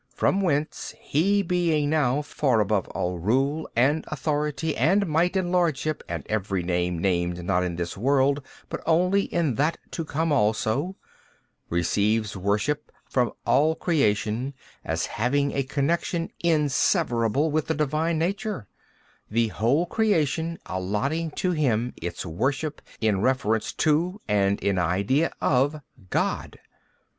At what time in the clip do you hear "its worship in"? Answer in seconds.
22.01-23.21